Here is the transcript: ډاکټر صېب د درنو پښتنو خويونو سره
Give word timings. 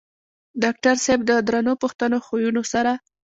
ډاکټر 0.63 0.95
صېب 1.05 1.19
د 1.25 1.31
درنو 1.47 1.73
پښتنو 1.83 2.17
خويونو 2.25 2.61
سره 2.73 2.91